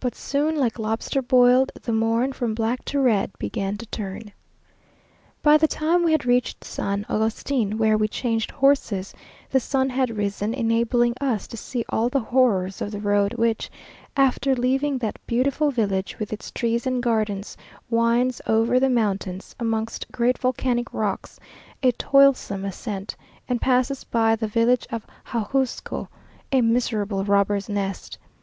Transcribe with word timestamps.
"But 0.00 0.14
soon, 0.14 0.56
like 0.58 0.78
lobster 0.78 1.22
boiled, 1.22 1.72
the 1.82 1.94
morn, 1.94 2.34
From 2.34 2.52
black 2.54 2.84
to 2.84 3.00
red 3.00 3.30
began 3.38 3.78
to 3.78 3.86
turn." 3.86 4.32
By 5.42 5.56
the 5.56 5.66
time 5.66 6.04
we 6.04 6.12
had 6.12 6.26
reached 6.26 6.62
San 6.62 7.06
Agustin, 7.08 7.78
where 7.78 7.96
we 7.96 8.06
changed 8.06 8.50
horses, 8.50 9.14
the 9.48 9.60
sun 9.60 9.88
had 9.88 10.14
risen, 10.14 10.52
enabling 10.52 11.14
us 11.22 11.46
to 11.46 11.56
see 11.56 11.86
all 11.88 12.10
the 12.10 12.20
horrors 12.20 12.82
of 12.82 12.90
the 12.90 13.00
road, 13.00 13.32
which, 13.32 13.70
after 14.14 14.54
leaving 14.54 14.98
that 14.98 15.18
beautiful 15.26 15.70
village 15.70 16.18
with 16.18 16.30
its 16.30 16.50
trees 16.50 16.86
and 16.86 17.02
gardens, 17.02 17.56
winds 17.88 18.42
over 18.46 18.78
the 18.78 18.90
mountain, 18.90 19.40
amongst 19.58 20.12
great 20.12 20.36
volcanic 20.36 20.92
rocks, 20.92 21.40
a 21.82 21.92
toilsome 21.92 22.62
ascent; 22.62 23.16
and 23.48 23.62
passes 23.62 24.04
by 24.04 24.36
the 24.36 24.48
village 24.48 24.86
of 24.90 25.06
Ajusco, 25.32 26.08
a 26.52 26.60
miserable 26.60 27.24
robber's 27.24 27.70
nest. 27.70 28.18